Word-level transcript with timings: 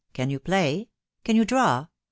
•Can 0.13 0.31
you 0.31 0.39
play?.... 0.39 0.89
Can 1.23 1.35
you 1.35 1.45
draw? 1.45 1.85